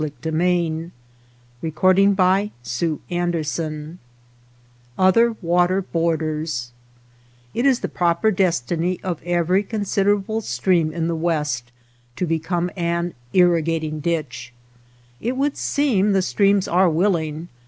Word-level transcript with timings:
221 0.01 0.91
OTHER 1.61 1.61
WATER 1.61 2.09
BORDERS 2.09 2.99
I 3.07 3.19
OTHER 4.97 5.35
WATER 5.43 5.81
BORDERS 5.83 6.71
T 7.53 7.59
is 7.59 7.81
the 7.81 7.87
proper 7.87 8.31
destiny 8.31 8.99
of 9.03 9.21
every 9.23 9.61
consid 9.63 10.05
erable 10.07 10.41
stream 10.41 10.91
in 10.91 11.07
the 11.07 11.15
west 11.15 11.71
to 12.15 12.25
become 12.25 12.71
an 12.75 13.13
irrisatino^ 13.35 14.01
ditch. 14.01 14.51
It 15.19 15.37
would 15.37 15.55
seem 15.55 16.13
the 16.13 16.23
streams 16.23 16.67
are 16.67 16.89
willing. 16.89 17.49